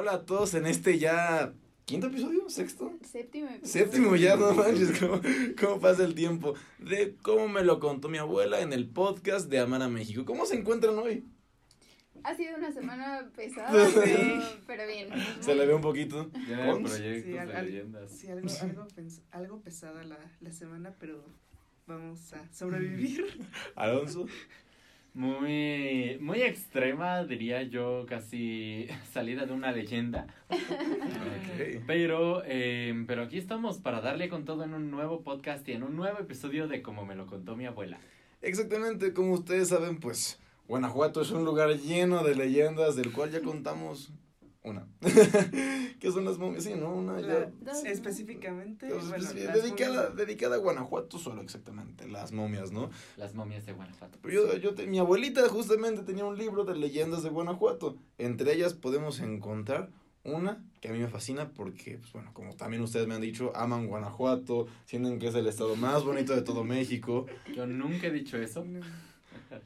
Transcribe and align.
Hola 0.00 0.12
a 0.14 0.24
todos 0.24 0.54
en 0.54 0.64
este 0.64 0.98
ya 0.98 1.52
quinto 1.84 2.06
episodio, 2.06 2.48
sexto. 2.48 2.90
Séptimo. 3.04 3.50
Séptimo 3.62 4.16
ya, 4.16 4.34
no 4.34 4.54
manches, 4.54 4.98
¿cómo, 4.98 5.20
cómo 5.60 5.78
pasa 5.78 6.04
el 6.06 6.14
tiempo. 6.14 6.54
De 6.78 7.16
cómo 7.20 7.48
me 7.48 7.62
lo 7.62 7.80
contó 7.80 8.08
mi 8.08 8.16
abuela 8.16 8.62
en 8.62 8.72
el 8.72 8.88
podcast 8.88 9.50
de 9.50 9.58
Amar 9.58 9.82
a 9.82 9.90
México. 9.90 10.24
¿Cómo 10.24 10.46
se 10.46 10.56
encuentran 10.56 10.96
hoy? 10.98 11.26
Ha 12.24 12.34
sido 12.34 12.56
una 12.56 12.72
semana 12.72 13.30
pesada, 13.36 13.70
pero, 13.94 14.42
pero 14.66 14.86
bien. 14.86 15.08
Se 15.40 15.54
le 15.54 15.66
ve 15.66 15.74
un 15.74 15.82
poquito. 15.82 16.30
Ya 16.48 16.64
Cons. 16.64 16.92
proyectos 16.92 17.30
Sí, 17.32 17.36
al- 17.36 17.48
de 17.48 17.62
leyendas. 17.62 18.10
Sí, 18.10 18.28
algo, 18.28 18.48
algo, 18.62 18.88
pens- 18.96 19.20
algo 19.32 19.60
pesada 19.60 20.02
la, 20.04 20.18
la 20.40 20.52
semana, 20.54 20.94
pero 20.98 21.22
vamos 21.86 22.32
a 22.32 22.50
sobrevivir. 22.54 23.26
Alonso. 23.76 24.24
Muy, 25.12 26.18
muy 26.20 26.42
extrema, 26.42 27.24
diría 27.24 27.62
yo, 27.62 28.06
casi 28.08 28.86
salida 29.12 29.44
de 29.44 29.52
una 29.52 29.72
leyenda. 29.72 30.26
Pero, 31.86 32.42
eh, 32.46 33.04
pero 33.06 33.22
aquí 33.22 33.38
estamos 33.38 33.78
para 33.78 34.00
darle 34.00 34.28
con 34.28 34.44
todo 34.44 34.64
en 34.64 34.74
un 34.74 34.90
nuevo 34.90 35.22
podcast 35.22 35.68
y 35.68 35.72
en 35.72 35.82
un 35.82 35.96
nuevo 35.96 36.18
episodio 36.20 36.68
de 36.68 36.82
Como 36.82 37.04
me 37.04 37.16
lo 37.16 37.26
contó 37.26 37.56
mi 37.56 37.66
abuela. 37.66 37.98
Exactamente, 38.40 39.12
como 39.12 39.32
ustedes 39.34 39.68
saben, 39.68 39.98
pues 39.98 40.40
Guanajuato 40.68 41.20
es 41.20 41.32
un 41.32 41.44
lugar 41.44 41.76
lleno 41.78 42.22
de 42.22 42.36
leyendas, 42.36 42.94
del 42.94 43.12
cual 43.12 43.32
ya 43.32 43.42
contamos 43.42 44.12
una. 44.62 44.86
que 46.00 46.10
son 46.12 46.24
las 46.24 46.38
momias, 46.38 46.64
sí, 46.64 46.74
¿no? 46.74 46.92
Una 46.94 47.20
ya. 47.20 47.50
Específicamente, 47.86 48.88
Pues, 48.88 49.08
bueno, 49.08 49.30
dedicada, 49.32 50.10
momias- 50.10 50.14
dedicada 50.16 50.56
a 50.56 50.58
Guanajuato 50.58 51.18
solo, 51.18 51.42
exactamente, 51.42 52.08
las 52.08 52.32
momias, 52.32 52.72
¿no? 52.72 52.90
Las 53.16 53.34
momias 53.34 53.66
de 53.66 53.72
Guanajuato. 53.72 54.18
Pero 54.22 54.46
yo, 54.48 54.56
yo 54.58 54.74
te- 54.74 54.86
mi 54.86 54.98
abuelita 54.98 55.48
justamente 55.48 56.02
tenía 56.02 56.24
un 56.24 56.36
libro 56.36 56.64
de 56.64 56.74
leyendas 56.76 57.22
de 57.22 57.30
Guanajuato. 57.30 57.96
Entre 58.18 58.52
ellas 58.52 58.74
podemos 58.74 59.20
encontrar 59.20 59.90
una 60.24 60.62
que 60.82 60.88
a 60.88 60.92
mí 60.92 60.98
me 60.98 61.08
fascina 61.08 61.50
porque, 61.52 61.96
pues 61.98 62.12
bueno, 62.12 62.30
como 62.34 62.54
también 62.54 62.82
ustedes 62.82 63.06
me 63.06 63.14
han 63.14 63.20
dicho, 63.22 63.52
aman 63.56 63.86
Guanajuato, 63.86 64.66
sienten 64.84 65.18
que 65.18 65.28
es 65.28 65.34
el 65.34 65.46
estado 65.46 65.76
más 65.76 66.04
bonito 66.04 66.34
de 66.34 66.42
todo 66.42 66.64
México. 66.64 67.26
Yo 67.54 67.66
nunca 67.66 68.08
he 68.08 68.10
dicho 68.10 68.36
eso. 68.36 68.64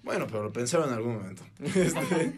Bueno, 0.03 0.27
pero 0.27 0.43
lo 0.43 0.53
pensaron 0.53 0.89
en 0.89 0.95
algún 0.95 1.15
momento. 1.15 1.43
Este, 1.65 2.35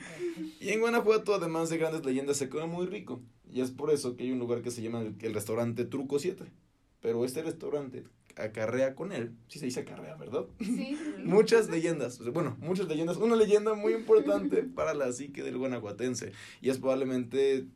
y 0.61 0.71
en 0.71 0.81
Guanajuato, 0.81 1.35
además 1.35 1.71
de 1.71 1.79
grandes 1.79 2.05
leyendas, 2.05 2.37
se 2.37 2.49
come 2.49 2.67
muy 2.67 2.87
rico. 2.87 3.21
Y 3.51 3.61
es 3.61 3.71
por 3.71 3.91
eso 3.91 4.17
que 4.17 4.25
hay 4.25 4.33
un 4.33 4.39
lugar 4.39 4.63
que 4.63 4.71
se 4.71 4.83
llama 4.83 5.01
el, 5.01 5.15
el 5.21 5.35
restaurante 5.35 5.85
Truco 5.85 6.19
7. 6.19 6.45
Pero 7.01 7.25
este 7.25 7.43
restaurante 7.43 8.05
acarrea 8.37 8.95
con 8.95 9.13
él, 9.13 9.35
sí 9.49 9.59
se 9.59 9.67
dice 9.67 9.81
acarrea, 9.81 10.15
¿verdad? 10.17 10.47
Sí. 10.61 10.99
Muchas 11.25 11.69
leyendas, 11.69 12.19
bueno, 12.33 12.57
muchas 12.61 12.87
leyendas. 12.87 13.17
Una 13.17 13.37
leyenda 13.37 13.75
muy 13.75 13.95
importante 13.95 14.63
para 14.63 14.95
la 14.95 15.13
psique 15.13 15.43
del 15.43 15.59
guanajuatense. 15.59 16.33
Y 16.61 16.71
es 16.71 16.79
probablemente, 16.79 17.67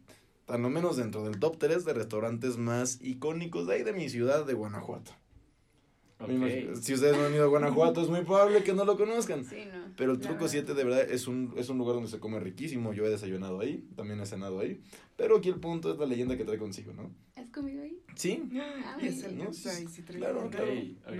tan 0.46 0.62
lo 0.62 0.70
menos 0.70 0.96
dentro 0.96 1.24
del 1.24 1.38
top 1.38 1.58
3 1.58 1.84
de 1.84 1.94
restaurantes 1.94 2.58
más 2.58 2.98
icónicos 3.00 3.66
de 3.66 3.74
ahí 3.74 3.82
de 3.82 3.92
mi 3.92 4.08
ciudad 4.08 4.44
de 4.44 4.54
Guanajuato. 4.54 5.12
Me 6.28 6.34
imagino- 6.34 6.72
Ok. 6.72 6.76
Si 6.82 6.94
ustedes 6.94 7.16
no 7.16 7.24
han 7.26 7.34
ido 7.34 7.44
a 7.44 7.48
Guanajuato, 7.48 8.02
es 8.02 8.08
muy 8.08 8.20
probable 8.22 8.62
que 8.62 8.72
no 8.72 8.84
lo 8.84 8.96
conozcan. 8.96 9.44
Sí, 9.44 9.64
no. 9.72 9.92
Pero 9.96 10.12
el 10.12 10.18
Truco 10.18 10.34
verdad. 10.34 10.48
7 10.48 10.74
de 10.74 10.84
verdad 10.84 11.10
es 11.10 11.26
un, 11.26 11.52
es 11.56 11.68
un 11.68 11.78
lugar 11.78 11.94
donde 11.94 12.10
se 12.10 12.18
come 12.18 12.38
riquísimo. 12.40 12.92
Yo 12.92 13.04
he 13.06 13.10
desayunado 13.10 13.60
ahí, 13.60 13.84
también 13.96 14.20
he 14.20 14.26
cenado 14.26 14.60
ahí. 14.60 14.80
Pero 15.16 15.38
aquí 15.38 15.48
el 15.48 15.56
punto 15.60 15.92
es 15.92 15.98
la 15.98 16.06
leyenda 16.06 16.36
que 16.36 16.44
trae 16.44 16.58
consigo, 16.58 16.92
¿no? 16.92 17.10
¿Has 17.36 17.48
comido 17.50 17.82
ahí? 17.82 17.98
Sí, 18.14 18.42
Ah, 18.54 18.96
Y 19.00 19.06
es 19.06 19.22
el 19.24 19.38
¿no? 19.38 19.44
ahí 19.44 19.86
sí 19.88 20.02
Claro, 20.02 20.48
claro. 20.50 20.72
ok. 20.72 21.14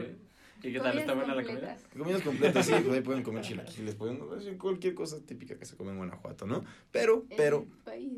¿Y 0.63 0.73
qué 0.73 0.79
tal? 0.79 0.99
¿Está 0.99 1.15
buena 1.15 1.35
la 1.35 1.43
comida? 1.43 1.79
comidas 1.97 2.21
completas, 2.23 2.67
sí, 2.67 2.73
pues 2.85 2.93
ahí 2.93 3.01
pueden 3.01 3.23
comer 3.23 3.43
chilaquiles, 3.43 3.95
pueden 3.95 4.21
hacer 4.37 4.59
cualquier 4.59 4.95
cosa 4.95 5.19
típica 5.25 5.59
que 5.59 5.65
se 5.65 5.75
come 5.75 5.91
en 5.93 5.97
Guanajuato, 5.97 6.47
¿no? 6.47 6.63
Pero, 6.93 7.25
pero, 7.35 7.61
el 7.63 7.83
país. 7.85 8.13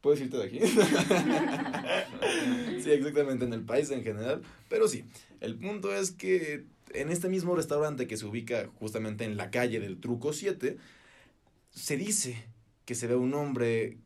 Puedes 0.00 0.20
irte 0.20 0.36
de 0.36 0.44
aquí. 0.44 0.60
sí, 2.82 2.90
exactamente, 2.90 3.44
en 3.44 3.52
el 3.52 3.62
país 3.62 3.90
en 3.90 4.02
general. 4.02 4.42
Pero 4.68 4.88
sí, 4.88 5.04
el 5.40 5.56
punto 5.56 5.94
es 5.94 6.10
que 6.10 6.64
en 6.94 7.10
este 7.10 7.28
mismo 7.28 7.54
restaurante 7.54 8.06
que 8.06 8.16
se 8.16 8.26
ubica 8.26 8.68
justamente 8.78 9.24
en 9.24 9.36
la 9.36 9.50
calle 9.50 9.80
del 9.80 10.00
Truco 10.00 10.32
7, 10.32 10.76
se 11.70 11.96
dice 11.96 12.44
que 12.84 12.94
se 12.94 13.06
ve 13.06 13.16
un 13.16 13.34
hombre 13.34 13.98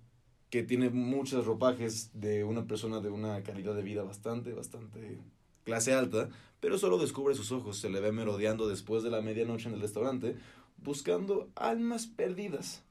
que 0.51 0.63
tiene 0.63 0.91
muchos 0.91 1.47
ropajes 1.47 2.11
de 2.13 2.45
una 2.45 2.67
persona 2.67 3.01
de 3.01 3.09
una 3.09 3.43
calidad 3.43 3.75
de 3.75 3.83
vida 3.83 4.03
bastante, 4.03 4.53
bastante 4.53 5.19
clase 5.65 5.95
alta, 5.95 6.29
pero 6.61 6.79
solo 6.79 6.99
descubre 6.99 7.35
sus 7.35 7.53
ojos, 7.53 7.79
se 7.79 7.89
le 7.89 8.01
ve 8.01 8.13
merodeando 8.13 8.69
después 8.69 9.03
de 9.03 9.11
la 9.11 9.23
medianoche 9.23 9.69
en 9.69 9.77
el 9.77 9.81
restaurante, 9.81 10.37
buscando 10.77 11.49
almas 11.55 12.07
perdidas, 12.07 12.83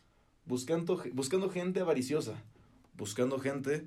buscando, 0.45 1.03
buscando 1.13 1.49
gente 1.49 1.81
avariciosa, 1.81 2.41
buscando 2.93 3.39
gente 3.39 3.85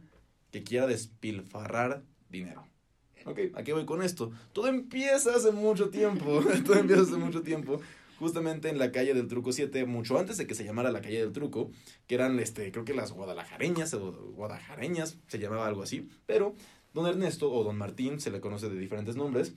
que 0.50 0.62
quiera 0.62 0.87
despilfarrar 0.87 2.03
dinero. 2.28 2.66
Ok, 3.26 3.38
aquí 3.54 3.72
voy 3.72 3.87
con 3.87 4.03
esto. 4.03 4.32
Todo 4.53 4.69
empieza 4.69 5.34
hace 5.34 5.50
mucho 5.50 5.88
tiempo, 5.91 6.41
todo 6.65 6.76
empieza 6.76 7.03
hace 7.03 7.16
mucho 7.16 7.43
tiempo, 7.43 7.81
justamente 8.19 8.69
en 8.69 8.78
la 8.78 8.93
calle 8.93 9.14
del 9.14 9.28
Truco 9.28 9.50
7, 9.53 9.87
mucho 9.87 10.19
antes 10.19 10.37
de 10.37 10.47
que 10.47 10.54
se 10.54 10.64
llamara 10.64 10.93
la 10.93 11.00
calle 11.00 11.20
del 11.20 11.32
Truco, 11.32 11.70
que 12.06 12.14
eran, 12.16 12.38
este, 12.38 12.70
creo 12.70 12.84
que 12.84 12.94
las 12.94 13.12
guadalajareñas 13.12 13.94
o 13.94 14.12
guadajareñas, 14.37 15.16
se 15.26 15.38
llamaba 15.38 15.66
algo 15.66 15.82
así, 15.82 16.09
pero 16.26 16.54
don 16.93 17.06
Ernesto 17.06 17.50
o 17.50 17.64
don 17.64 17.76
Martín, 17.78 18.20
se 18.20 18.31
le 18.31 18.41
conoce 18.41 18.69
de 18.69 18.78
diferentes 18.78 19.16
nombres, 19.16 19.54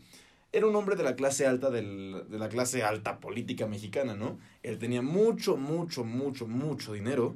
era 0.54 0.66
un 0.66 0.76
hombre 0.78 0.96
de 0.96 1.04
la 1.04 1.16
clase 1.18 1.46
alta, 1.46 1.70
del- 1.70 2.24
de 2.30 2.40
la 2.40 2.48
clase 2.48 2.84
alta 2.84 3.20
política 3.20 3.68
mexicana, 3.68 4.16
¿no? 4.16 4.40
Él 4.64 4.80
tenía 4.80 5.02
mucho, 5.02 5.58
mucho, 5.58 6.06
mucho, 6.06 6.48
mucho 6.48 6.94
dinero, 6.94 7.36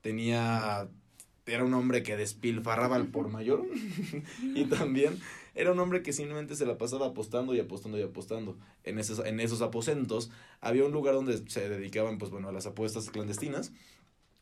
tenía, 0.00 0.88
era 1.46 1.64
un 1.64 1.74
hombre 1.74 2.02
que 2.02 2.16
despilfarraba 2.16 2.96
al 2.96 3.08
por 3.08 3.28
mayor, 3.28 3.66
y 4.42 4.64
también 4.66 5.18
era 5.54 5.72
un 5.72 5.78
hombre 5.80 6.02
que 6.02 6.12
simplemente 6.12 6.54
se 6.54 6.66
la 6.66 6.78
pasaba 6.78 7.06
apostando 7.08 7.54
y 7.54 7.60
apostando 7.60 7.98
y 7.98 8.02
apostando. 8.02 8.56
En 8.84 8.98
esos, 8.98 9.24
en 9.24 9.40
esos 9.40 9.60
aposentos 9.60 10.30
había 10.60 10.84
un 10.84 10.92
lugar 10.92 11.14
donde 11.14 11.38
se 11.48 11.68
dedicaban, 11.68 12.18
pues 12.18 12.30
bueno, 12.30 12.48
a 12.48 12.52
las 12.52 12.66
apuestas 12.66 13.10
clandestinas, 13.10 13.72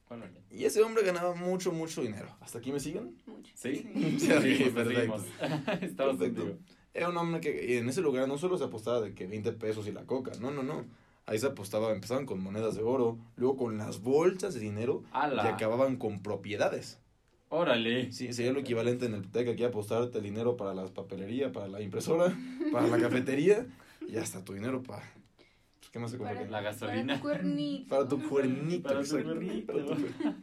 Órale. 0.09 0.41
y 0.51 0.65
ese 0.65 0.83
hombre 0.83 1.05
ganaba 1.05 1.35
mucho, 1.35 1.73
mucho 1.73 2.03
dinero. 2.03 2.29
¿Hasta 2.41 2.59
aquí 2.59 2.73
me 2.73 2.81
siguen? 2.81 3.17
Mucho. 3.27 3.53
¿Sí? 3.55 3.89
Sí. 3.95 4.17
Sí, 4.19 4.71
pues, 4.73 4.73
perfecto. 4.73 5.25
Perfecto. 5.97 6.59
Era 6.93 7.09
un 7.09 7.17
hombre 7.17 7.41
que 7.41 7.73
y 7.73 7.77
en 7.77 7.89
ese 7.89 8.01
lugar 8.01 8.27
no 8.27 8.37
solo 8.37 8.59
se 8.59 8.65
apostaba 8.65 9.01
de 9.01 9.15
que 9.15 9.27
20 9.27 9.53
pesos 9.53 9.87
y 9.87 9.93
la 9.93 10.05
coca, 10.05 10.33
no, 10.41 10.51
no, 10.51 10.63
no. 10.63 10.85
Ahí 11.31 11.39
se 11.39 11.47
apostaba, 11.47 11.93
empezaban 11.93 12.27
con 12.27 12.43
monedas 12.43 12.75
de 12.75 12.83
oro, 12.83 13.17
luego 13.37 13.57
con 13.57 13.79
las 13.79 14.01
bolsas 14.01 14.53
de 14.53 14.59
dinero 14.59 15.05
¡Hala! 15.13 15.45
y 15.45 15.47
acababan 15.47 15.97
con 15.97 16.23
propiedades. 16.25 16.99
Órale. 17.51 18.11
Sí, 18.11 18.33
sería 18.33 18.53
lo 18.53 18.59
equivalente 18.59 19.07
en 19.07 19.15
el 19.15 19.31
TEC 19.31 19.51
aquí 19.51 19.63
apostarte 19.63 20.19
el 20.19 20.25
dinero 20.25 20.57
para 20.57 20.75
la 20.75 20.87
papelería, 20.87 21.53
para 21.53 21.69
la 21.69 21.81
impresora, 21.81 22.37
para 22.73 22.89
la 22.89 22.99
cafetería 22.99 23.65
y 24.09 24.17
hasta 24.17 24.45
tu 24.45 24.55
dinero 24.55 24.83
para... 24.83 25.05
pues, 25.79 25.91
¿Qué 25.93 26.01
más 26.01 26.11
se 26.11 26.19
compra 26.19 26.35
Para? 26.35 26.51
La 26.51 26.63
gasolina. 26.63 27.07
Para 27.07 27.19
tu 27.19 27.23
cuernito. 27.23 27.89
Para 27.89 28.09
tu 28.09 28.29
cuernito. 28.29 28.89
Para 28.89 29.05
tu 29.05 29.11
cuernito. 29.11 29.73
para 29.73 29.85
tu 29.85 29.95
cuernito. 29.95 30.35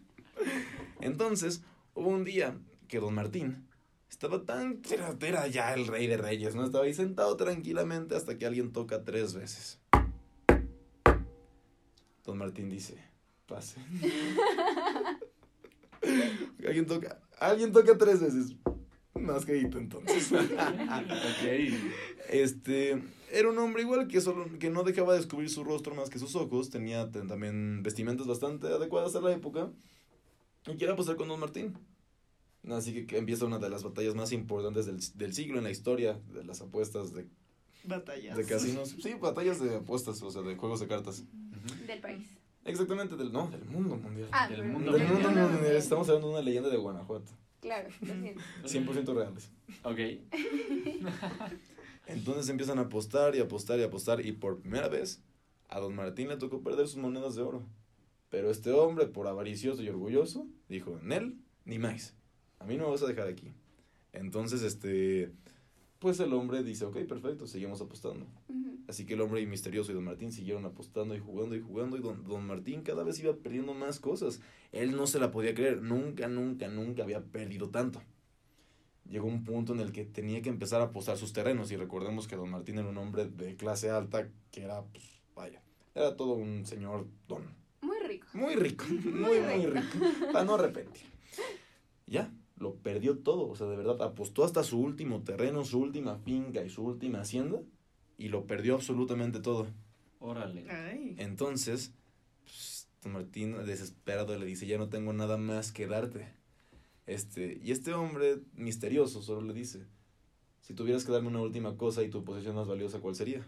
Entonces, 1.01 1.65
hubo 1.95 2.07
un 2.07 2.23
día 2.23 2.57
que 2.87 3.01
don 3.01 3.13
Martín 3.13 3.67
estaba 4.09 4.45
tan... 4.45 4.79
Era 5.19 5.47
ya 5.47 5.73
el 5.73 5.85
rey 5.87 6.07
de 6.07 6.15
reyes, 6.15 6.55
¿no? 6.55 6.63
Estaba 6.63 6.85
ahí 6.85 6.93
sentado 6.93 7.35
tranquilamente 7.35 8.15
hasta 8.15 8.37
que 8.37 8.45
alguien 8.45 8.71
toca 8.71 9.03
tres 9.03 9.33
veces. 9.33 9.81
Don 12.27 12.37
Martín 12.37 12.69
dice, 12.69 12.95
pase. 13.47 13.79
alguien 16.67 16.85
toca... 16.85 17.19
Alguien 17.39 17.71
toca 17.71 17.97
tres 17.97 18.19
veces. 18.19 18.55
Más 19.13 19.45
que 19.45 19.59
entonces. 19.59 20.31
ok. 20.31 20.39
Este, 22.29 23.01
era 23.31 23.49
un 23.49 23.57
hombre 23.59 23.83
igual 23.83 24.07
que 24.07 24.21
solo 24.21 24.45
que 24.59 24.69
no 24.69 24.83
dejaba 24.83 25.13
de 25.13 25.19
descubrir 25.19 25.49
su 25.49 25.63
rostro 25.63 25.95
más 25.95 26.09
que 26.09 26.19
sus 26.19 26.35
ojos, 26.35 26.69
tenía 26.69 27.09
te- 27.11 27.21
también 27.21 27.81
vestimentas 27.83 28.27
bastante 28.27 28.67
adecuadas 28.67 29.15
a 29.15 29.21
la 29.21 29.31
época 29.33 29.71
y 30.67 30.75
quiere 30.77 30.95
pasar 30.95 31.15
con 31.15 31.27
Don 31.27 31.39
Martín. 31.39 31.77
Así 32.69 32.93
que, 32.93 33.05
que 33.07 33.17
empieza 33.17 33.45
una 33.45 33.59
de 33.59 33.69
las 33.69 33.83
batallas 33.83 34.13
más 34.15 34.31
importantes 34.33 34.85
del, 34.85 34.99
del 35.15 35.33
siglo 35.33 35.57
en 35.59 35.63
la 35.63 35.71
historia 35.71 36.19
de 36.33 36.43
las 36.43 36.61
apuestas 36.61 37.13
de, 37.13 37.25
Batallas. 37.85 38.35
de 38.35 38.45
casinos. 38.45 38.95
Sí, 39.01 39.13
batallas 39.13 39.59
de 39.61 39.77
apuestas, 39.77 40.21
o 40.21 40.29
sea, 40.31 40.41
de 40.41 40.55
juegos 40.55 40.79
de 40.79 40.87
cartas. 40.87 41.23
Del 41.87 41.99
país. 41.99 42.27
Exactamente, 42.65 43.15
del, 43.15 43.31
no, 43.31 43.47
del 43.49 43.63
mundo 43.65 43.95
mundial. 43.97 44.27
Ah, 44.31 44.47
Del 44.49 44.63
mundo 44.65 44.91
del 44.91 45.01
del 45.01 45.07
mundo 45.13 45.29
mundo 45.29 45.39
mundial. 45.39 45.51
mundial. 45.61 45.75
Estamos 45.77 46.07
hablando 46.09 46.27
de 46.27 46.33
una 46.33 46.41
leyenda 46.43 46.69
de 46.69 46.77
Guanajuato. 46.77 47.31
Claro, 47.61 47.89
lo 48.01 48.13
siento. 48.13 48.41
100% 48.93 49.15
reales. 49.15 49.49
Ok. 49.83 49.99
Entonces 52.07 52.49
empiezan 52.49 52.79
a 52.79 52.83
apostar 52.83 53.35
y 53.35 53.39
apostar 53.39 53.79
y 53.79 53.83
apostar 53.83 54.25
y 54.25 54.31
por 54.31 54.59
primera 54.59 54.87
vez 54.87 55.21
a 55.69 55.79
don 55.79 55.95
Martín 55.95 56.29
le 56.29 56.37
tocó 56.37 56.61
perder 56.61 56.87
sus 56.87 56.97
monedas 56.97 57.35
de 57.35 57.41
oro. 57.41 57.63
Pero 58.29 58.49
este 58.51 58.71
hombre, 58.71 59.07
por 59.07 59.27
avaricioso 59.27 59.81
y 59.83 59.89
orgulloso, 59.89 60.47
dijo, 60.69 60.99
Nel, 61.01 61.35
ni 61.65 61.79
más. 61.79 62.13
A 62.59 62.65
mí 62.65 62.77
no 62.77 62.85
me 62.85 62.91
vas 62.91 63.03
a 63.03 63.07
dejar 63.07 63.27
aquí. 63.27 63.51
Entonces, 64.13 64.61
este, 64.63 65.31
Pues 65.99 66.19
el 66.19 66.33
hombre 66.33 66.63
dice, 66.63 66.85
ok, 66.85 66.97
perfecto, 67.07 67.47
seguimos 67.47 67.81
apostando. 67.81 68.27
Así 68.87 69.05
que 69.05 69.15
el 69.15 69.21
hombre 69.21 69.41
y 69.41 69.47
misterioso 69.47 69.91
y 69.91 69.95
don 69.95 70.05
Martín 70.05 70.31
siguieron 70.31 70.63
apostando 70.65 71.15
y 71.15 71.19
jugando 71.19 71.55
y 71.55 71.61
jugando 71.61 71.97
y 71.97 72.01
don, 72.01 72.23
don 72.23 72.45
Martín 72.45 72.83
cada 72.83 73.03
vez 73.03 73.19
iba 73.19 73.35
perdiendo 73.35 73.73
más 73.73 73.99
cosas. 73.99 74.39
Él 74.71 74.95
no 74.95 75.07
se 75.07 75.19
la 75.19 75.31
podía 75.31 75.53
creer, 75.53 75.81
nunca, 75.81 76.27
nunca, 76.27 76.67
nunca 76.67 77.03
había 77.03 77.21
perdido 77.21 77.69
tanto. 77.69 78.01
Llegó 79.09 79.27
un 79.27 79.43
punto 79.43 79.73
en 79.73 79.79
el 79.79 79.91
que 79.91 80.05
tenía 80.05 80.41
que 80.41 80.49
empezar 80.49 80.81
a 80.81 80.85
apostar 80.85 81.17
sus 81.17 81.33
terrenos 81.33 81.71
y 81.71 81.77
recordemos 81.77 82.27
que 82.27 82.35
don 82.35 82.49
Martín 82.49 82.77
era 82.77 82.87
un 82.87 82.97
hombre 82.97 83.25
de 83.25 83.55
clase 83.55 83.89
alta 83.89 84.29
que 84.51 84.63
era, 84.63 84.83
pues, 84.83 85.03
vaya, 85.35 85.61
era 85.95 86.15
todo 86.15 86.33
un 86.33 86.65
señor 86.65 87.07
don. 87.27 87.43
Muy 87.81 87.97
rico. 87.99 88.27
Muy 88.33 88.55
rico, 88.55 88.85
muy, 88.89 89.39
muy 89.39 89.65
rico, 89.65 89.87
para 90.31 90.45
no 90.45 90.55
arrepentir. 90.55 91.07
Ya, 92.05 92.31
lo 92.57 92.75
perdió 92.75 93.19
todo, 93.19 93.47
o 93.47 93.55
sea, 93.55 93.67
de 93.67 93.75
verdad, 93.77 94.01
apostó 94.01 94.43
hasta 94.43 94.63
su 94.63 94.79
último 94.79 95.23
terreno, 95.23 95.63
su 95.63 95.79
última 95.79 96.17
finca 96.17 96.63
y 96.63 96.69
su 96.69 96.83
última 96.83 97.21
hacienda 97.21 97.61
y 98.17 98.29
lo 98.29 98.45
perdió 98.47 98.75
absolutamente 98.75 99.39
todo. 99.39 99.67
Órale. 100.19 100.69
Ay. 100.69 101.15
Entonces, 101.19 101.93
pues, 102.43 102.87
don 103.03 103.13
Martín, 103.13 103.55
desesperado, 103.65 104.37
le 104.37 104.45
dice, 104.45 104.65
ya 104.65 104.77
no 104.77 104.89
tengo 104.89 105.13
nada 105.13 105.37
más 105.37 105.71
que 105.71 105.85
darte. 105.87 106.27
Este, 107.05 107.59
y 107.63 107.71
este 107.71 107.93
hombre 107.93 108.39
misterioso 108.53 109.21
solo 109.21 109.41
le 109.41 109.53
dice, 109.53 109.85
si 110.61 110.73
tuvieras 110.73 111.05
que 111.05 111.11
darme 111.11 111.29
una 111.29 111.41
última 111.41 111.77
cosa 111.77 112.03
y 112.03 112.09
tu 112.09 112.23
posesión 112.23 112.55
más 112.55 112.67
valiosa, 112.67 112.99
¿cuál 112.99 113.15
sería? 113.15 113.45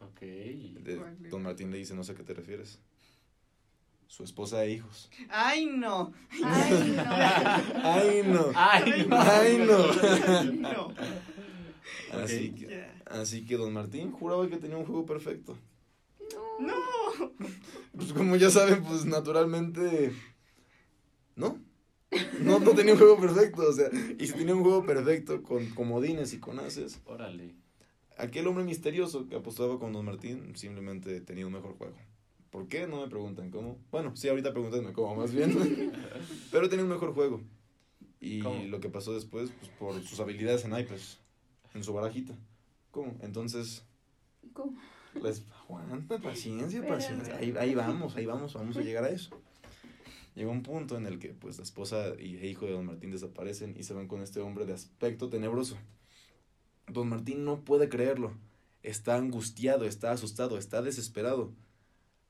Ok. 0.00 0.20
De- 0.20 0.96
don 1.30 1.42
Martín 1.42 1.70
le 1.70 1.78
dice, 1.78 1.94
no 1.94 2.04
sé 2.04 2.12
a 2.12 2.14
qué 2.14 2.22
te 2.22 2.34
refieres. 2.34 2.80
Su 4.08 4.24
esposa 4.24 4.64
e 4.64 4.72
hijos. 4.72 5.10
Ay, 5.28 5.66
no. 5.66 6.12
Ay, 6.42 6.92
no. 6.96 7.02
¡Ay, 7.84 8.22
no! 8.24 8.52
Ay, 8.54 9.06
no. 9.06 9.16
Ay, 9.20 9.58
no. 9.58 9.76
Ay, 10.02 10.58
no. 10.58 10.94
Así, 12.12 12.50
que, 12.52 12.86
así 13.04 13.44
que 13.44 13.56
don 13.56 13.72
Martín 13.72 14.10
juraba 14.10 14.48
que 14.48 14.56
tenía 14.56 14.78
un 14.78 14.86
juego 14.86 15.04
perfecto. 15.04 15.56
No. 16.58 16.66
No. 16.66 17.32
Pues 17.94 18.12
como 18.12 18.36
ya 18.36 18.50
saben, 18.50 18.82
pues 18.82 19.04
naturalmente... 19.04 20.12
¿No? 21.36 21.60
No, 22.40 22.58
no 22.58 22.70
tenía 22.72 22.94
un 22.94 22.98
juego 22.98 23.20
perfecto, 23.20 23.68
o 23.68 23.72
sea, 23.72 23.90
y 24.18 24.26
si 24.26 24.32
tenía 24.32 24.54
un 24.54 24.62
juego 24.62 24.84
perfecto 24.86 25.42
con 25.42 25.66
comodines 25.70 26.32
y 26.32 26.38
con 26.38 26.58
haces, 26.58 27.00
Órale. 27.04 27.54
aquel 28.16 28.46
hombre 28.46 28.64
misterioso 28.64 29.28
que 29.28 29.36
apostaba 29.36 29.78
con 29.78 29.92
Don 29.92 30.06
Martín 30.06 30.56
simplemente 30.56 31.20
tenía 31.20 31.46
un 31.46 31.52
mejor 31.52 31.76
juego. 31.76 31.96
¿Por 32.50 32.68
qué? 32.68 32.86
No 32.86 33.02
me 33.02 33.08
preguntan 33.08 33.50
cómo. 33.50 33.78
Bueno, 33.90 34.16
sí, 34.16 34.28
ahorita 34.28 34.52
pregúntenme 34.52 34.92
cómo, 34.92 35.14
más 35.14 35.32
bien. 35.32 35.92
Pero 36.50 36.68
tenía 36.68 36.84
un 36.84 36.90
mejor 36.90 37.12
juego. 37.14 37.42
Y 38.20 38.40
¿Cómo? 38.40 38.64
lo 38.64 38.80
que 38.80 38.88
pasó 38.88 39.14
después, 39.14 39.50
pues 39.58 39.70
por 39.78 40.02
sus 40.02 40.18
habilidades 40.18 40.64
en 40.64 40.70
naipes, 40.70 41.18
en 41.74 41.84
su 41.84 41.92
barajita. 41.92 42.34
¿Cómo? 42.90 43.14
Entonces, 43.20 43.84
¿Cómo? 44.52 44.78
les 45.22 45.44
aguanta, 45.62 46.18
paciencia, 46.18 46.86
paciencia. 46.86 47.36
Ahí, 47.36 47.54
ahí 47.58 47.74
vamos, 47.74 48.16
ahí 48.16 48.26
vamos, 48.26 48.54
vamos 48.54 48.76
a 48.76 48.80
llegar 48.80 49.04
a 49.04 49.10
eso. 49.10 49.30
Llegó 50.34 50.50
un 50.52 50.62
punto 50.62 50.96
en 50.96 51.06
el 51.06 51.18
que 51.18 51.30
pues 51.30 51.58
la 51.58 51.64
esposa 51.64 52.14
y 52.18 52.36
e 52.36 52.46
hijo 52.46 52.66
de 52.66 52.72
don 52.72 52.86
Martín 52.86 53.10
desaparecen 53.10 53.74
y 53.76 53.82
se 53.82 53.92
van 53.92 54.08
con 54.08 54.22
este 54.22 54.40
hombre 54.40 54.66
de 54.66 54.72
aspecto 54.72 55.28
tenebroso. 55.28 55.76
Don 56.86 57.08
Martín 57.08 57.44
no 57.44 57.64
puede 57.64 57.88
creerlo. 57.88 58.32
Está 58.82 59.16
angustiado, 59.16 59.84
está 59.84 60.12
asustado, 60.12 60.56
está 60.56 60.80
desesperado. 60.80 61.52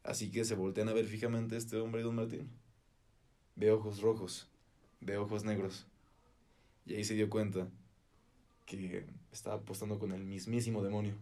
Así 0.09 0.31
que 0.31 0.43
se 0.47 0.55
voltean 0.55 0.89
a 0.89 0.95
ver 0.95 1.05
fijamente 1.05 1.55
a 1.55 1.59
este 1.59 1.77
hombre 1.77 2.01
y 2.01 2.05
don 2.05 2.15
Martín. 2.15 2.49
Ve 3.57 3.71
ojos 3.71 4.01
rojos, 4.01 4.49
ve 5.01 5.19
ojos 5.19 5.45
negros. 5.45 5.87
Y 6.87 6.95
ahí 6.95 7.05
se 7.05 7.13
dio 7.13 7.29
cuenta 7.29 7.69
que 8.65 9.05
estaba 9.31 9.57
apostando 9.57 9.99
con 9.99 10.13
el 10.13 10.25
mismísimo 10.25 10.83
demonio. 10.83 11.13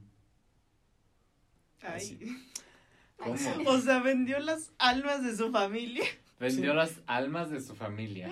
Ay. 1.83 2.17
¿Cómo? 3.17 3.35
O 3.67 3.81
sea, 3.81 4.00
vendió 4.00 4.38
las 4.38 4.71
almas 4.79 5.25
de 5.25 5.37
su 5.37 5.50
familia. 5.50 6.05
Vendió 6.39 6.73
las 6.73 7.00
almas 7.06 7.50
de 7.50 7.61
su 7.61 7.75
familia. 7.75 8.31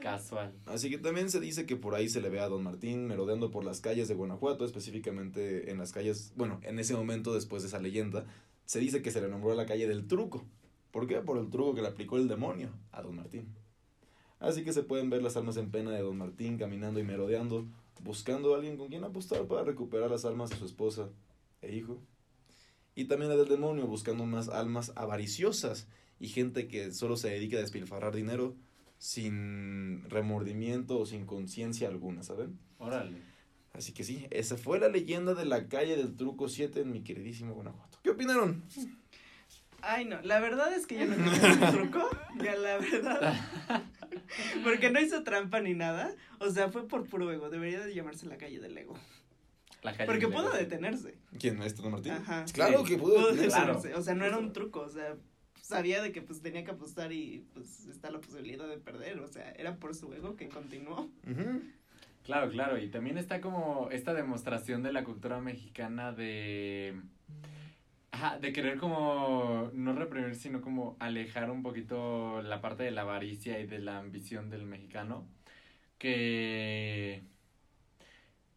Casual. 0.00 0.52
Así 0.66 0.88
que 0.88 0.98
también 0.98 1.30
se 1.30 1.40
dice 1.40 1.66
que 1.66 1.74
por 1.74 1.96
ahí 1.96 2.08
se 2.08 2.20
le 2.20 2.28
ve 2.28 2.38
a 2.38 2.48
Don 2.48 2.62
Martín 2.62 3.08
merodeando 3.08 3.50
por 3.50 3.64
las 3.64 3.80
calles 3.80 4.06
de 4.06 4.14
Guanajuato, 4.14 4.64
específicamente 4.64 5.72
en 5.72 5.78
las 5.78 5.90
calles, 5.90 6.32
bueno, 6.36 6.60
en 6.62 6.78
ese 6.78 6.94
momento 6.94 7.34
después 7.34 7.62
de 7.62 7.68
esa 7.68 7.80
leyenda, 7.80 8.24
se 8.64 8.80
dice 8.80 9.02
que 9.02 9.10
se 9.10 9.20
le 9.20 9.28
nombró 9.28 9.54
la 9.54 9.66
calle 9.66 9.86
del 9.86 10.06
truco. 10.06 10.44
¿Por 10.90 11.06
qué? 11.06 11.20
Por 11.20 11.38
el 11.38 11.50
truco 11.50 11.74
que 11.74 11.82
le 11.82 11.88
aplicó 11.88 12.16
el 12.16 12.28
demonio 12.28 12.70
a 12.92 13.02
Don 13.02 13.16
Martín. 13.16 13.54
Así 14.38 14.64
que 14.64 14.72
se 14.72 14.82
pueden 14.82 15.10
ver 15.10 15.22
las 15.22 15.36
almas 15.36 15.56
en 15.56 15.70
pena 15.70 15.90
de 15.90 16.02
Don 16.02 16.16
Martín 16.16 16.58
caminando 16.58 17.00
y 17.00 17.02
merodeando, 17.02 17.66
buscando 18.02 18.52
a 18.52 18.56
alguien 18.56 18.76
con 18.76 18.88
quien 18.88 19.04
apostar 19.04 19.46
para 19.46 19.64
recuperar 19.64 20.10
las 20.10 20.24
almas 20.24 20.50
de 20.50 20.56
su 20.56 20.66
esposa 20.66 21.08
e 21.62 21.74
hijo. 21.74 22.00
Y 22.94 23.06
también 23.06 23.30
la 23.30 23.36
del 23.36 23.48
demonio, 23.48 23.86
buscando 23.86 24.24
más 24.26 24.48
almas 24.48 24.92
avariciosas 24.94 25.88
y 26.20 26.28
gente 26.28 26.68
que 26.68 26.92
solo 26.92 27.16
se 27.16 27.30
dedica 27.30 27.56
a 27.56 27.60
despilfarrar 27.60 28.14
dinero 28.14 28.54
sin 28.98 30.08
remordimiento 30.08 30.98
o 30.98 31.06
sin 31.06 31.26
conciencia 31.26 31.88
alguna, 31.88 32.22
¿saben? 32.22 32.58
Órale. 32.78 33.33
Así 33.74 33.92
que 33.92 34.04
sí, 34.04 34.26
esa 34.30 34.56
fue 34.56 34.78
la 34.78 34.88
leyenda 34.88 35.34
de 35.34 35.44
la 35.44 35.68
calle 35.68 35.96
del 35.96 36.14
Truco 36.16 36.48
7 36.48 36.80
en 36.80 36.92
mi 36.92 37.02
queridísimo 37.02 37.54
Guanajuato. 37.54 37.98
¿Qué 38.02 38.10
opinaron? 38.10 38.62
Ay, 39.82 40.04
no. 40.06 40.20
La 40.22 40.40
verdad 40.40 40.72
es 40.72 40.86
que 40.86 40.94
yo 40.98 41.06
no 41.06 41.14
en 41.14 41.62
el 41.62 41.70
truco. 41.72 42.08
Ya, 42.42 42.56
la 42.56 42.78
verdad. 42.78 43.34
Porque 44.64 44.90
no 44.90 45.00
hizo 45.00 45.22
trampa 45.24 45.60
ni 45.60 45.74
nada. 45.74 46.14
O 46.38 46.50
sea, 46.50 46.70
fue 46.70 46.86
por 46.88 47.06
puro 47.06 47.30
ego. 47.32 47.50
Debería 47.50 47.80
de 47.84 47.92
llamarse 47.94 48.26
la 48.26 48.38
calle 48.38 48.60
del 48.60 48.78
ego. 48.78 48.94
La 49.82 49.92
calle 49.92 50.06
Porque 50.06 50.28
pudo 50.28 50.50
detenerse. 50.52 51.18
¿Quién? 51.38 51.60
¿Este 51.62 51.82
Don 51.82 51.92
Martín? 51.92 52.12
Ajá. 52.12 52.44
Claro 52.54 52.86
Sí. 52.86 52.92
que 52.92 52.98
pudo. 52.98 53.14
Pudo 53.16 53.26
detenerse. 53.32 53.56
Claro. 53.58 53.98
O 53.98 54.02
sea, 54.02 54.14
no 54.14 54.24
era 54.24 54.38
un 54.38 54.52
truco. 54.52 54.80
O 54.80 54.88
sea, 54.88 55.16
sabía 55.60 56.00
de 56.00 56.12
que 56.12 56.22
pues 56.22 56.40
tenía 56.40 56.64
que 56.64 56.70
apostar 56.70 57.12
y 57.12 57.44
pues 57.52 57.86
está 57.86 58.10
la 58.10 58.20
posibilidad 58.20 58.66
de 58.68 58.78
perder. 58.78 59.18
O 59.20 59.28
sea, 59.28 59.50
era 59.52 59.76
por 59.76 59.94
su 59.94 60.12
ego 60.14 60.36
que 60.36 60.48
continuó. 60.48 61.10
Ujú. 61.28 61.60
Claro, 62.24 62.50
claro. 62.50 62.78
Y 62.78 62.88
también 62.90 63.18
está 63.18 63.40
como 63.40 63.88
esta 63.90 64.14
demostración 64.14 64.82
de 64.82 64.92
la 64.92 65.04
cultura 65.04 65.40
mexicana 65.40 66.10
de. 66.12 67.02
Ajá, 68.12 68.38
de 68.38 68.52
querer 68.52 68.78
como 68.78 69.70
no 69.74 69.92
reprimir, 69.92 70.34
sino 70.36 70.60
como 70.60 70.96
alejar 71.00 71.50
un 71.50 71.62
poquito 71.62 72.42
la 72.42 72.60
parte 72.60 72.84
de 72.84 72.92
la 72.92 73.00
avaricia 73.02 73.58
y 73.60 73.66
de 73.66 73.80
la 73.80 73.98
ambición 73.98 74.50
del 74.50 74.64
mexicano. 74.66 75.26
Que. 75.98 77.24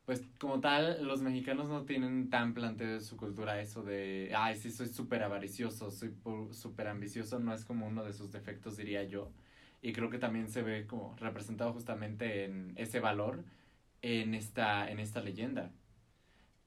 Pues 0.05 0.21
como 0.39 0.61
tal, 0.61 1.05
los 1.05 1.21
mexicanos 1.21 1.67
no 1.67 1.83
tienen 1.85 2.29
tan 2.29 2.53
planteado 2.53 2.93
en 2.95 3.01
su 3.01 3.17
cultura 3.17 3.59
eso 3.59 3.83
de, 3.83 4.31
ay, 4.37 4.55
sí, 4.55 4.71
soy 4.71 4.87
súper 4.87 5.21
avaricioso, 5.23 5.91
soy 5.91 6.13
súper 6.51 6.87
ambicioso, 6.87 7.39
no 7.39 7.53
es 7.53 7.65
como 7.65 7.85
uno 7.87 8.05
de 8.05 8.13
sus 8.13 8.31
defectos, 8.31 8.77
diría 8.77 9.03
yo. 9.03 9.33
Y 9.81 9.91
creo 9.93 10.09
que 10.09 10.17
también 10.17 10.49
se 10.49 10.61
ve 10.61 10.87
como 10.87 11.13
representado 11.17 11.73
justamente 11.73 12.45
en 12.45 12.73
ese 12.77 12.99
valor 13.01 13.43
en 14.07 14.33
esta, 14.33 14.89
en 14.89 14.99
esta 14.99 15.21
leyenda. 15.21 15.71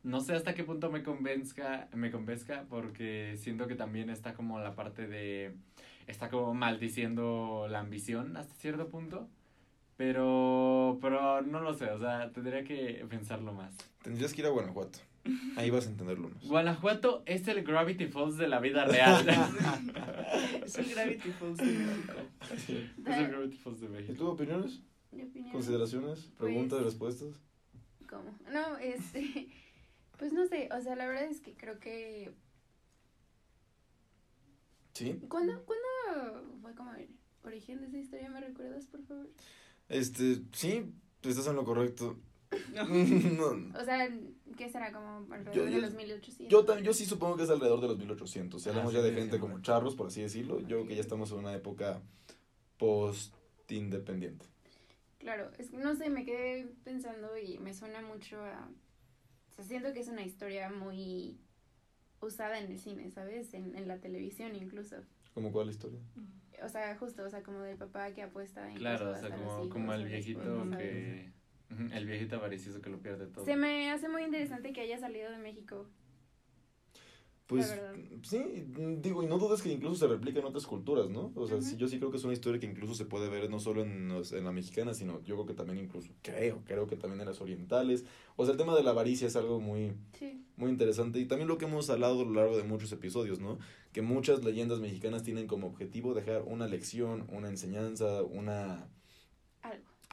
No 0.03 0.21
sé 0.21 0.35
hasta 0.35 0.55
qué 0.55 0.65
punto 0.65 0.91
me 0.91 1.03
convenzca, 1.03 1.89
me 1.93 2.11
convenzca, 2.11 2.65
porque 2.69 3.37
siento 3.37 3.67
que 3.67 3.75
también 3.75 4.09
está 4.11 4.33
como 4.35 4.59
la 4.59 4.75
parte 4.75 5.07
de, 5.07 5.55
está 6.07 6.29
como 6.31 6.55
maldiciendo 6.55 7.67
la 7.69 7.81
ambición 7.81 8.37
hasta 8.37 8.55
cierto 8.55 8.89
punto, 8.89 9.29
pero, 9.97 10.99
pero 11.03 11.43
no 11.43 11.61
lo 11.61 11.75
sé, 11.75 11.91
o 11.91 11.99
sea, 11.99 12.31
tendría 12.33 12.65
que 12.65 13.05
pensarlo 13.11 13.53
más. 13.53 13.77
Tendrías 14.03 14.33
que 14.33 14.41
ir 14.41 14.47
a 14.47 14.51
Guanajuato. 14.51 14.99
Ahí 15.57 15.69
vas 15.69 15.87
a 15.87 15.91
entenderlo 15.91 16.31
más. 16.31 16.47
Guanajuato 16.47 17.23
es 17.27 17.47
el 17.49 17.63
Gravity 17.63 18.07
Falls 18.07 18.39
de 18.39 18.49
la 18.49 18.59
vida 18.61 18.87
real. 18.87 19.27
Es 20.65 20.79
el 20.79 20.95
Gravity 20.95 21.31
Falls 21.33 21.59
de 21.59 21.65
México. 21.67 22.13
es 22.55 22.69
el 23.19 23.29
Gravity 23.29 23.57
Falls 23.57 23.81
de 23.81 23.87
¿Y 23.87 23.91
México. 23.91 24.15
tú 24.17 24.29
opiniones? 24.29 24.81
Mi 25.12 25.23
opinión. 25.23 25.52
¿Consideraciones? 25.52 26.21
¿Preguntas? 26.38 26.83
¿Respuestas? 26.83 27.35
¿Cómo? 28.09 28.37
No, 28.52 28.76
este. 28.79 29.49
Pues 30.19 30.33
no 30.33 30.47
sé, 30.47 30.69
o 30.76 30.81
sea, 30.83 30.97
la 30.97 31.07
verdad 31.07 31.25
es 31.25 31.40
que 31.40 31.55
creo 31.57 31.79
que. 31.81 32.33
Sí. 34.93 35.19
¿Cuándo, 35.29 35.64
¿cuándo 35.64 36.59
fue 36.61 36.75
como 36.75 36.93
el 36.95 37.09
origen 37.45 37.81
de 37.81 37.87
esa 37.87 37.99
historia? 37.99 38.29
¿Me 38.29 38.40
recuerdas, 38.40 38.85
por 38.87 39.02
favor? 39.05 39.31
Este, 39.88 40.43
sí, 40.52 40.93
estás 41.23 41.47
en 41.47 41.57
lo 41.57 41.64
correcto. 41.64 42.19
No. 42.75 42.85
No, 42.88 43.79
O 43.81 43.85
sea, 43.85 44.11
¿qué 44.59 44.69
será? 44.69 44.93
Como 44.93 45.33
alrededor 45.33 45.55
Yo- 45.55 45.64
de 45.64 45.73
yo- 45.73 45.79
los 45.81 45.95
1800. 45.95 46.49
Yo, 46.67 46.79
yo 46.81 46.93
sí 46.93 47.07
supongo 47.07 47.37
que 47.37 47.45
es 47.45 47.50
alrededor 47.50 47.81
de 47.81 47.88
los 47.88 47.99
1800. 47.99 48.61
Si 48.62 48.69
Ah, 48.69 48.73
hablamos 48.73 48.93
sí, 48.93 48.99
ya 48.99 49.02
de 49.05 49.11
sí, 49.11 49.17
gente 49.17 49.37
sí. 49.37 49.40
como 49.40 49.61
charros, 49.62 49.95
por 49.95 50.09
así 50.09 50.21
decirlo, 50.21 50.61
yo 50.61 50.67
creo 50.67 50.87
que 50.87 50.97
ya 50.97 51.00
estamos 51.00 51.31
en 51.33 51.38
una 51.38 51.55
época 51.55 52.02
post-independiente. 52.79 54.45
Claro, 55.21 55.50
es 55.59 55.71
que 55.71 55.77
no 55.77 55.95
sé, 55.95 56.09
me 56.11 56.25
quedé 56.25 56.67
pensando 56.83 57.37
y 57.39 57.59
me 57.59 57.75
suena 57.75 58.00
mucho 58.00 58.43
a... 58.43 58.69
O 59.50 59.53
sea, 59.53 59.65
siento 59.65 59.93
que 59.93 60.00
es 60.00 60.09
una 60.09 60.23
historia 60.23 60.71
muy 60.71 61.39
usada 62.21 62.59
en 62.59 62.73
el 62.73 62.79
cine, 62.79 63.11
¿sabes? 63.11 63.53
En, 63.55 63.77
en 63.77 63.87
la 63.87 64.00
televisión 64.00 64.57
incluso. 64.57 64.97
¿Cómo 65.35 65.53
cuál 65.53 65.69
historia? 65.69 66.00
O 66.62 66.69
sea, 66.69 66.97
justo, 66.97 67.23
o 67.23 67.31
sea, 67.31 67.43
como 67.43 67.61
del 67.61 67.77
papá 67.77 68.12
que 68.12 68.23
apuesta 68.23 68.62
incluso 68.62 68.81
Claro, 68.81 69.11
o 69.12 69.17
sea, 69.17 69.31
como, 69.31 69.53
hijos 69.53 69.69
como 69.69 69.93
el 69.93 70.05
viejito 70.05 70.71
que... 70.77 71.33
El 71.93 72.05
viejito 72.05 72.35
avaricioso 72.35 72.83
que 72.83 72.91
lo 72.91 72.99
pierde 72.99 73.29
todo. 73.29 73.45
Se 73.45 73.55
me 73.55 73.93
hace 73.93 74.09
muy 74.09 74.25
interesante 74.25 74.73
que 74.73 74.81
haya 74.81 74.99
salido 74.99 75.31
de 75.31 75.39
México. 75.39 75.87
Pues 77.50 77.80
sí, 78.23 78.42
digo, 79.02 79.23
y 79.23 79.26
no 79.26 79.38
dudes 79.38 79.61
que 79.62 79.71
incluso 79.73 79.97
se 79.97 80.07
replica 80.07 80.38
en 80.40 80.45
otras 80.47 80.66
culturas, 80.66 81.11
¿no? 81.11 81.33
O 81.35 81.47
sea, 81.47 81.61
sí, 81.61 81.76
yo 81.76 81.88
sí 81.88 81.99
creo 81.99 82.11
que 82.11 82.16
es 82.16 82.25
una 82.25 82.33
historia 82.33 82.61
que 82.61 82.66
incluso 82.66 82.95
se 82.95 83.04
puede 83.04 83.28
ver 83.28 83.50
no 83.50 83.59
solo 83.61 83.83
en, 83.83 84.11
en 84.11 84.45
la 84.45 84.52
mexicana, 84.52 84.95
sino 84.95 85.21
yo 85.25 85.35
creo 85.35 85.47
que 85.47 85.54
también 85.54 85.78
incluso, 85.78 86.11
creo, 86.23 86.62
creo 86.64 86.87
que 86.87 86.97
también 86.97 87.21
en 87.21 87.26
las 87.26 87.40
orientales. 87.40 88.04
O 88.37 88.45
sea, 88.45 88.52
el 88.52 88.59
tema 88.59 88.75
de 88.76 88.83
la 88.83 88.90
avaricia 88.90 89.26
es 89.26 89.37
algo 89.37 89.61
muy, 89.61 89.92
Sí. 90.19 90.45
muy 90.57 90.71
interesante 90.71 91.19
y 91.19 91.26
también 91.26 91.49
lo 91.49 91.59
que 91.59 91.64
hemos 91.66 91.90
hablado 91.90 92.21
a 92.23 92.25
lo 92.25 92.33
largo 92.33 92.57
de 92.57 92.62
muchos 92.64 92.92
episodios, 92.92 93.40
¿no? 93.40 93.59
Que 93.92 94.02
muchas 94.02 94.45
leyendas 94.45 94.78
mexicanas 94.80 95.23
tienen 95.23 95.47
como 95.47 95.66
objetivo 95.66 96.14
dejar 96.14 96.42
una 96.42 96.66
lección, 96.69 97.26
una 97.30 97.49
enseñanza, 97.49 98.23
una... 98.23 98.88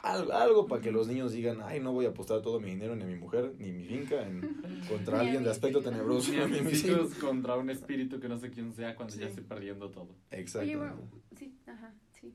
Algo. 0.02 0.32
Algo, 0.32 0.66
para 0.66 0.80
que 0.80 0.92
los 0.92 1.08
niños 1.08 1.32
digan, 1.32 1.60
ay, 1.62 1.80
no 1.80 1.92
voy 1.92 2.06
a 2.06 2.10
apostar 2.10 2.40
todo 2.40 2.60
mi 2.60 2.70
dinero, 2.70 2.94
ni 2.94 3.02
a 3.02 3.06
mi 3.06 3.16
mujer, 3.16 3.54
ni 3.58 3.72
mi 3.72 3.84
finca, 3.84 4.22
en, 4.22 4.40
contra 4.88 5.20
alguien 5.20 5.42
de 5.42 5.50
aspecto 5.50 5.82
tenebroso, 5.82 6.30
Ni 6.30 6.38
a 6.38 6.46
mis 6.46 6.62
mis 6.62 6.84
hijos 6.84 7.14
contra 7.14 7.56
un 7.56 7.68
espíritu 7.70 8.20
que 8.20 8.28
no 8.28 8.38
sé 8.38 8.50
quién 8.50 8.72
sea 8.72 8.94
cuando 8.94 9.16
ya 9.16 9.26
estoy 9.26 9.42
perdiendo 9.42 9.90
todo. 9.90 10.14
Exacto. 10.30 10.66
Oye, 10.66 10.76
bueno, 10.76 11.00
sí, 11.36 11.58
ajá, 11.66 11.94
sí. 12.12 12.34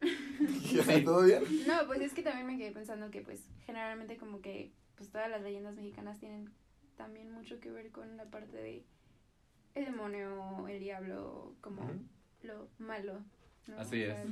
¿Ya? 0.72 1.04
¿Todo 1.04 1.24
bien? 1.24 1.42
No, 1.66 1.86
pues 1.86 2.00
es 2.00 2.14
que 2.14 2.22
también 2.22 2.46
me 2.46 2.56
quedé 2.56 2.70
pensando 2.70 3.10
que 3.10 3.22
pues 3.22 3.44
generalmente 3.66 4.16
como 4.16 4.40
que 4.40 4.72
pues 4.96 5.10
todas 5.10 5.28
las 5.28 5.42
leyendas 5.42 5.74
mexicanas 5.74 6.18
tienen 6.20 6.50
también 6.96 7.32
mucho 7.32 7.58
que 7.58 7.70
ver 7.70 7.90
con 7.90 8.16
la 8.16 8.26
parte 8.26 8.56
de 8.56 8.84
el 9.74 9.84
demonio, 9.84 10.66
el 10.68 10.80
diablo, 10.80 11.54
como 11.60 11.82
lo 12.42 12.68
malo. 12.78 13.24
¿no? 13.66 13.78
Así 13.78 14.02
O 14.02 14.06
sea, 14.06 14.22
es. 14.22 14.28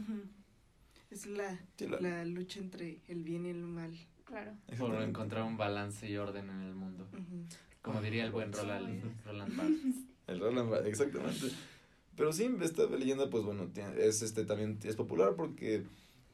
Es 1.11 1.27
la, 1.27 1.59
Sí, 1.77 1.87
la- 1.87 2.01
la 2.01 2.25
lucha 2.25 2.61
entre 2.61 2.99
el 3.09 3.23
bien 3.25 3.47
y 3.47 3.51
el 3.51 3.63
mal. 3.63 3.93
Claro. 4.25 4.53
Por 4.79 4.95
encontrar 5.03 5.45
un 5.45 5.57
balance 5.57 6.09
y 6.09 6.17
orden 6.19 6.51
en 6.51 6.61
el 6.61 6.75
mundo. 6.75 7.07
Como 7.81 8.03
diría 8.03 8.25
el 8.25 8.31
buen 8.33 8.53
Roland, 8.53 9.03
Roland 9.25 9.57
Barthes. 9.57 9.95
El 10.27 10.41
Roland 10.41 10.69
Bar- 10.69 10.87
exactamente. 10.87 11.47
Pero 12.15 12.35
sí, 12.35 12.55
esta 12.61 12.85
leyenda, 12.85 13.31
pues 13.31 13.45
bueno, 13.45 13.69
tiene- 13.73 14.05
es 14.05 14.21
este 14.21 14.45
también 14.45 14.79
es 14.85 14.95
popular 14.97 15.35
porque. 15.37 15.85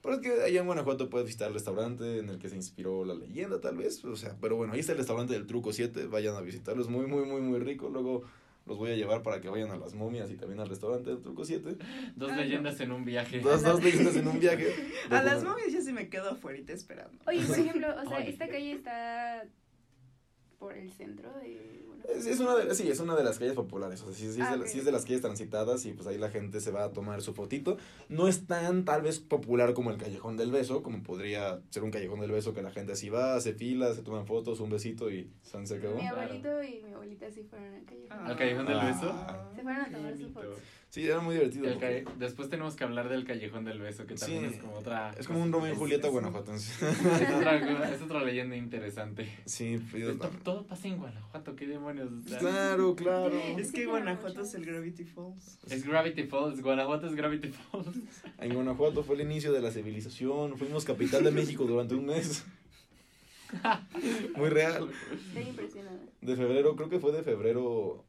Pero 0.03 0.17
es 0.17 0.21
que 0.21 0.43
allá 0.43 0.61
en 0.61 0.67
Guanajuato 0.67 1.09
puedes 1.09 1.27
visitar 1.27 1.47
el 1.49 1.55
restaurante 1.55 2.19
en 2.19 2.29
el 2.29 2.39
que 2.41 2.49
se 2.49 2.57
inspiró 2.57 3.05
la 3.05 3.15
leyenda, 3.15 3.61
tal 3.61 3.77
vez. 3.77 4.05
O 4.05 4.17
sea, 4.17 4.37
pero 4.41 4.57
bueno, 4.57 4.73
ahí 4.73 4.81
está 4.81 4.93
el 4.93 4.99
restaurante 4.99 5.33
del 5.35 5.47
Truco 5.47 5.73
7. 5.73 6.07
Vayan 6.09 6.35
a 6.35 6.41
visitarlo, 6.41 6.83
es 6.83 6.89
muy, 6.89 7.07
muy, 7.07 7.25
muy, 7.25 7.41
muy 7.41 7.61
rico. 7.61 7.89
Luego 7.89 8.25
los 8.67 8.79
voy 8.79 8.91
a 8.93 8.97
llevar 8.97 9.23
para 9.23 9.41
que 9.41 9.49
vayan 9.49 9.71
a 9.71 9.77
las 9.77 9.95
momias 9.95 10.31
y 10.31 10.37
también 10.37 10.61
al 10.61 10.69
restaurante 10.69 11.11
del 11.11 11.21
Truco 11.23 11.45
7. 11.45 11.77
Dos 12.17 12.31
Ah, 12.31 12.37
no. 12.37 12.43
leyendas 12.43 12.81
en 12.81 12.93
un 12.93 13.05
viaje. 13.05 13.41
Dos, 13.41 13.63
dos 13.63 13.83
leyendas 13.83 14.17
en 14.17 14.27
un 14.29 14.41
viaje. 14.41 14.69
A 15.11 15.23
las 15.23 15.45
momias 15.45 15.73
ya 15.73 15.81
se 15.83 15.93
me 15.93 16.09
quedo 16.09 16.31
afuera 16.31 16.59
esperando. 16.69 17.19
Oye, 17.27 17.43
por 17.45 17.59
ejemplo, 17.59 17.89
o 18.03 18.09
sea, 18.09 18.19
Oye. 18.19 18.31
esta 18.31 18.49
calle 18.49 18.73
está 18.73 19.45
por 20.59 20.77
el 20.77 20.91
centro 20.93 21.33
de 21.35 21.83
Guanajuato. 21.87 22.13
Es, 22.19 22.27
es 22.27 22.41
una 22.41 22.55
de, 22.57 22.75
sí, 22.75 22.89
es 22.91 23.01
una 23.01 23.15
de 23.17 23.25
las 23.25 23.39
calles 23.39 23.55
populares, 23.55 24.03
o 24.03 24.07
sea, 24.07 24.15
sí, 24.15 24.33
sí 24.33 24.41
es 24.41 24.47
Ah, 24.47 24.57
de, 24.57 24.69
sí 24.69 24.79
es 24.79 24.85
de 24.85 24.93
las 24.93 25.05
calles 25.05 25.21
transitadas 25.23 25.85
y 25.87 25.93
pues 25.93 26.07
ahí 26.07 26.19
la 26.19 26.31
gente 26.31 26.61
se 26.61 26.71
va 26.71 26.85
a 26.85 26.93
tomar 26.93 27.23
su 27.23 27.33
fotito. 27.35 27.77
No 28.09 28.29
es 28.29 28.47
tan 28.47 28.85
tal 28.85 29.03
vez 29.03 29.21
popular 29.21 29.73
como 29.75 29.91
el 29.91 29.97
Callejón 29.97 30.37
del 30.37 30.51
Beso, 30.53 30.83
como 30.83 31.03
podría 31.03 31.61
ser 31.71 31.83
un 31.83 31.91
Callejón 31.91 32.21
del 32.21 32.31
Beso 32.31 32.53
que 32.55 32.63
la 32.63 32.71
gente 32.71 32.93
así 32.93 33.09
va, 33.09 33.35
hace 33.37 33.55
filas, 33.55 33.97
se 33.97 34.03
toman 34.03 34.27
fotos, 34.27 34.61
un 34.61 34.71
besito 34.71 35.11
y 35.11 35.31
San 35.43 35.67
se 35.67 35.77
acabó. 35.77 35.95
Mi 35.97 36.03
Claro. 36.03 36.21
abuelito 36.23 36.63
y 36.63 36.83
mi 36.83 36.93
abuelita 36.93 37.31
sí 37.31 37.43
fueron 37.43 37.75
al 37.75 37.85
callejón. 37.85 38.27
¿Al 38.27 38.37
Callejón 38.37 38.67
del 38.67 38.79
Ah. 38.79 38.85
Beso? 38.87 39.55
Se 39.57 39.63
fueron 39.63 39.81
a 39.81 39.91
tomar 39.91 40.13
su 40.17 40.23
bonito. 40.25 40.41
foto. 40.41 40.57
Sí, 40.91 41.05
era 41.09 41.19
muy 41.19 41.35
divertido. 41.35 41.65
El 41.67 41.73
porque 41.73 42.05
calle- 42.05 42.19
Después 42.21 42.49
tenemos 42.49 42.77
que 42.77 42.85
hablar 42.85 43.09
del 43.09 43.25
Callejón 43.25 43.65
del 43.65 43.81
Beso, 43.81 44.07
que 44.07 44.15
también 44.15 44.43
Sí, 44.51 44.55
es 44.55 44.61
como 44.63 44.75
otra... 44.75 45.13
es 45.19 45.27
como 45.27 45.43
un 45.43 45.51
Romeo 45.51 45.73
y 45.73 45.77
Julieta 45.77 46.07
es- 46.07 46.13
guanajuatense. 46.13 46.87
Es 46.89 47.31
otra, 47.35 47.91
es 47.93 48.01
otra 48.01 48.23
leyenda 48.23 48.55
interesante. 48.55 49.29
Sí, 49.45 49.81
pues, 49.91 50.05
Todo, 50.45 50.67
pasa 50.67 50.87
en 50.89 50.99
Guanajuato, 50.99 51.57
qué 51.57 51.67
demonios. 51.67 52.11
o 52.13 52.29
sea, 52.29 52.39
claro, 52.39 52.95
claro. 52.95 53.35
Es 53.59 53.73
que 53.73 53.87
Guanajuato 53.87 54.43
es 54.43 54.55
el 54.55 54.65
Gravity 54.67 55.05
Falls. 55.05 55.59
Es 55.71 55.85
Gravity 55.87 56.25
Falls, 56.25 56.61
Guanajuato 56.63 57.07
es 57.07 57.15
Gravity 57.15 57.49
Falls. 57.49 57.97
En 58.39 58.55
Guanajuato 58.55 59.03
fue 59.03 59.15
el 59.17 59.23
inicio 59.23 59.53
de 59.53 59.63
la 59.63 59.71
civilización, 59.71 60.57
fuimos 60.59 60.85
capital 60.85 61.25
de 61.25 61.31
México 61.31 61.65
durante 61.65 61.95
un 61.95 62.07
mes. 62.07 62.45
Muy 64.37 64.49
real. 64.51 64.91
Estoy 65.29 65.43
impresionada. 65.45 65.99
De 66.21 66.37
febrero, 66.37 66.77
creo 66.77 66.89
que 66.89 66.99
fue 66.99 67.13
de 67.13 67.23
febrero 67.23 68.05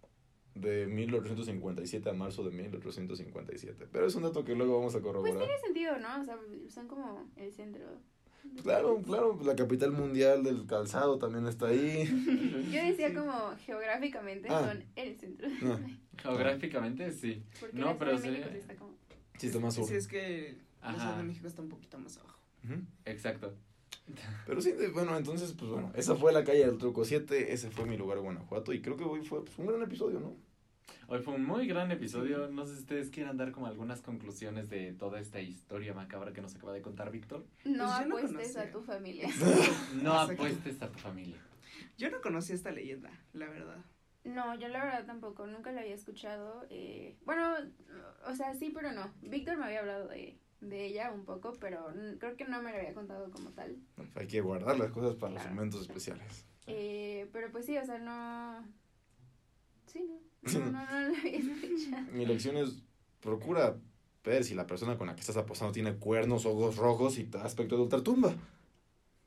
de 0.55 0.87
1857 0.87 2.09
a 2.09 2.13
marzo 2.13 2.43
de 2.43 2.51
1857. 2.51 3.87
Pero 3.91 4.07
es 4.07 4.15
un 4.15 4.23
dato 4.23 4.43
que 4.43 4.55
luego 4.55 4.77
vamos 4.77 4.95
a 4.95 4.99
Pues 4.99 5.03
corroborar. 5.05 5.37
tiene 5.37 5.59
sentido, 5.59 5.97
¿no? 5.99 6.21
O 6.21 6.25
sea, 6.25 6.37
son 6.69 6.87
como 6.87 7.29
el 7.35 7.51
centro. 7.53 7.85
Claro, 8.63 9.01
claro, 9.01 9.39
la 9.43 9.55
capital 9.55 9.91
mundial 9.91 10.43
del 10.43 10.65
calzado 10.65 11.17
también 11.19 11.45
está 11.47 11.67
ahí. 11.67 12.05
Yo 12.71 12.83
decía 12.83 13.13
como 13.13 13.53
geográficamente 13.65 14.47
Ah. 14.49 14.67
son 14.69 14.83
el 14.95 15.17
centro. 15.19 15.47
Ah. 15.63 15.79
Geográficamente, 16.21 17.11
sí. 17.11 17.43
Porque 17.59 17.77
No, 17.77 17.97
pero 17.97 18.11
de 18.13 18.17
sí. 18.21 18.27
México 18.29 18.49
sí 18.51 18.57
está 18.57 18.75
como... 18.75 18.93
Sí, 19.37 19.47
está 19.47 19.59
más 19.59 19.75
sur. 19.75 19.85
Sí, 19.87 19.93
es 19.95 20.07
que 20.07 20.57
la 20.81 20.91
Ciudad 20.93 21.09
Ajá. 21.09 21.17
de 21.17 21.23
México 21.23 21.47
está 21.47 21.61
un 21.61 21.69
poquito 21.69 21.97
más 21.99 22.17
abajo. 22.17 22.39
Exacto. 23.05 23.53
Pero 24.47 24.61
sí, 24.61 24.71
de- 24.71 24.89
bueno, 24.89 25.17
entonces, 25.17 25.53
pues 25.53 25.69
bueno, 25.71 25.91
esa 25.95 26.15
fue 26.15 26.31
la 26.31 26.43
calle 26.43 26.65
del 26.65 26.77
Truco 26.77 27.03
7, 27.05 27.51
ese 27.53 27.69
fue 27.71 27.85
mi 27.85 27.97
lugar 27.97 28.19
Guanajuato 28.19 28.71
y 28.71 28.81
creo 28.81 28.95
que 28.97 29.03
hoy 29.03 29.23
fue 29.25 29.43
pues, 29.43 29.57
un 29.59 29.65
gran 29.67 29.81
episodio, 29.81 30.19
¿no? 30.19 30.35
Hoy 31.07 31.21
fue 31.21 31.35
un 31.35 31.45
muy 31.45 31.67
gran 31.67 31.91
episodio. 31.91 32.47
No 32.47 32.65
sé 32.65 32.73
si 32.73 32.79
ustedes 32.79 33.09
quieran 33.09 33.37
dar 33.37 33.51
como 33.51 33.67
algunas 33.67 34.01
conclusiones 34.01 34.69
de 34.69 34.93
toda 34.93 35.19
esta 35.19 35.39
historia 35.39 35.93
macabra 35.93 36.33
que 36.33 36.41
nos 36.41 36.55
acaba 36.55 36.73
de 36.73 36.81
contar 36.81 37.11
Víctor. 37.11 37.45
No 37.63 37.85
Pues 37.85 38.07
no 38.07 38.17
apuestes 38.17 38.57
a 38.57 38.71
tu 38.71 38.81
familia. 38.81 39.29
No 40.01 40.13
apuestes 40.19 40.81
a 40.81 40.89
tu 40.91 40.97
familia. 40.99 41.37
Yo 41.97 42.09
no 42.09 42.21
conocía 42.21 42.55
esta 42.55 42.71
leyenda, 42.71 43.11
la 43.33 43.47
verdad. 43.47 43.77
No, 44.23 44.57
yo 44.59 44.67
la 44.69 44.83
verdad 44.83 45.05
tampoco, 45.05 45.45
nunca 45.45 45.71
la 45.71 45.81
había 45.81 45.93
escuchado. 45.93 46.65
eh, 46.71 47.15
bueno, 47.25 47.55
o 48.27 48.35
sea, 48.35 48.55
sí, 48.55 48.71
pero 48.73 48.91
no. 48.91 49.13
Víctor 49.21 49.57
me 49.57 49.65
había 49.65 49.81
hablado 49.81 50.07
de, 50.07 50.39
de 50.61 50.85
ella 50.85 51.11
un 51.11 51.25
poco, 51.25 51.53
pero 51.59 51.93
creo 52.19 52.35
que 52.35 52.45
no 52.45 52.61
me 52.63 52.71
lo 52.71 52.77
había 52.77 52.93
contado 52.95 53.29
como 53.29 53.51
tal. 53.51 53.77
Hay 54.15 54.27
que 54.27 54.41
guardar 54.41 54.79
las 54.79 54.91
cosas 54.91 55.15
para 55.15 55.33
los 55.33 55.45
momentos 55.49 55.81
especiales. 55.81 56.45
Eh, 56.65 57.29
pero 57.31 57.51
pues 57.51 57.67
sí, 57.67 57.77
o 57.77 57.85
sea, 57.85 57.99
no... 57.99 58.65
Sí, 59.85 60.03
no. 60.09 60.19
No, 60.53 60.59
no, 60.59 60.71
no 60.71 60.71
la 61.11 61.17
había 61.19 61.37
escuchado. 61.39 62.03
Mi 62.13 62.25
lección 62.25 62.57
es, 62.57 62.83
procura 63.21 63.75
ver 64.23 64.43
si 64.43 64.53
la 64.55 64.65
persona 64.67 64.97
con 64.97 65.07
la 65.07 65.15
que 65.15 65.21
estás 65.21 65.37
apostando 65.37 65.71
tiene 65.71 65.93
cuernos, 65.95 66.45
ojos 66.45 66.77
rojos 66.77 67.17
y 67.17 67.29
aspecto 67.41 67.75
de 67.75 67.83
ultratumba. 67.83 68.33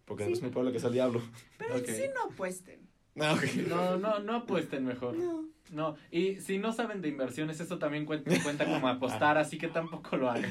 Porque 0.04 0.24
Sí. 0.26 0.32
es 0.32 0.42
muy 0.42 0.50
probable 0.50 0.72
que 0.72 0.80
sea 0.80 0.88
el 0.88 0.94
diablo. 0.94 1.20
Pero 1.58 1.76
Ok. 1.76 1.86
sí 1.86 2.02
no 2.14 2.32
apuesten. 2.32 2.80
Ah. 3.20 3.36
No, 3.68 3.96
no, 3.96 4.20
no 4.20 4.34
apuesten 4.36 4.84
mejor. 4.84 5.16
No. 5.16 5.44
No, 5.70 5.96
y 6.10 6.36
si 6.40 6.56
no 6.56 6.72
saben 6.72 7.02
de 7.02 7.08
inversiones, 7.10 7.60
eso 7.60 7.78
también 7.78 8.06
cuenta, 8.06 8.30
cuenta 8.42 8.64
como 8.64 8.88
apostar, 8.88 9.36
así 9.36 9.58
que 9.58 9.68
tampoco 9.68 10.16
lo 10.16 10.30
hagan. 10.30 10.50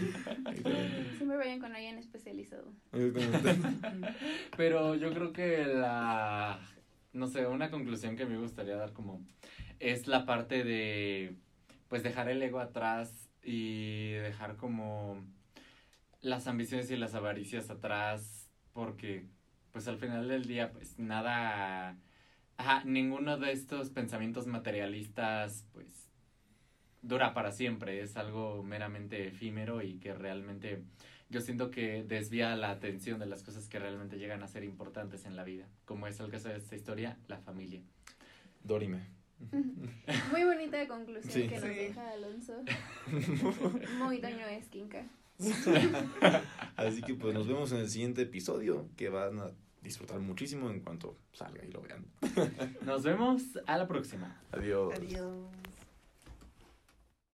Siempre 1.18 1.38
vayan 1.38 1.60
con 1.60 1.74
alguien 1.74 1.98
especializado. 1.98 2.72
Exactamente. 2.94 4.08
Pero 4.58 4.94
yo 4.94 5.12
creo 5.12 5.34
que 5.34 5.66
la, 5.66 6.60
no 7.18 7.28
sé, 7.28 7.48
una 7.48 7.72
conclusión 7.72 8.16
que 8.16 8.26
me 8.26 8.38
gustaría 8.38 8.76
dar 8.76 8.94
como 8.94 9.22
es 9.80 10.08
la 10.08 10.26
parte 10.26 10.64
de, 10.64 11.36
pues 11.88 12.04
dejar 12.04 12.30
el 12.30 12.42
ego 12.42 12.60
atrás 12.60 13.30
y 13.44 14.12
dejar 14.14 14.56
como 14.56 15.24
las 16.22 16.48
ambiciones 16.48 16.90
y 16.92 16.96
las 16.96 17.16
avaricias 17.16 17.70
atrás, 17.70 18.50
porque 18.74 19.26
pues 19.72 19.88
al 19.88 19.98
final 19.98 20.28
del 20.28 20.46
día 20.46 20.72
pues 20.72 20.98
nada, 21.00 21.98
ninguno 22.86 23.38
de 23.38 23.52
estos 23.52 23.90
pensamientos 23.90 24.48
materialistas 24.48 25.66
pues 25.74 26.07
dura 27.02 27.34
para 27.34 27.52
siempre, 27.52 28.02
es 28.02 28.18
algo 28.18 28.64
meramente 28.64 29.28
efímero 29.28 29.82
y 29.82 30.00
que 30.00 30.14
realmente 30.14 30.82
yo 31.30 31.42
siento 31.42 31.72
que 31.72 32.04
desvía 32.04 32.56
la 32.56 32.72
atención 32.72 33.20
de 33.20 33.26
las 33.26 33.44
cosas 33.44 33.68
que 33.68 33.80
realmente 33.80 34.18
llegan 34.18 34.44
a 34.44 34.48
ser 34.48 34.64
importantes 34.64 35.26
en 35.26 35.36
la 35.36 35.44
vida, 35.44 35.68
como 35.86 36.08
es 36.08 36.20
el 36.20 36.30
caso 36.30 36.50
de 36.50 36.58
esta 36.58 36.76
historia, 36.76 37.18
la 37.28 37.38
familia. 37.40 37.82
Dorime. 38.64 39.02
Muy 40.32 40.44
bonita 40.46 40.88
conclusión 40.88 41.32
Sí. 41.32 41.48
que 41.48 41.56
nos 41.56 41.64
Sí. 41.64 41.76
deja 41.76 42.12
Alonso. 42.12 42.54
Muy 44.00 44.20
Toño 44.20 44.46
Esquinca. 44.48 45.06
Así 46.76 47.02
que 47.04 47.14
pues 47.14 47.34
nos 47.36 47.48
vemos 47.48 47.72
en 47.72 47.80
el 47.80 47.90
siguiente 47.90 48.24
episodio 48.24 48.90
que 48.98 49.10
van 49.10 49.40
a 49.40 49.52
disfrutar 49.84 50.20
muchísimo 50.20 50.70
en 50.72 50.80
cuanto 50.82 51.16
salga 51.34 51.64
y 51.64 51.72
lo 51.72 51.82
vean. 51.82 52.06
Nos 52.84 53.04
vemos 53.04 53.44
a 53.68 53.78
la 53.78 53.88
próxima. 53.88 54.42
Adiós. 54.52 54.94
Adiós. 54.98 55.67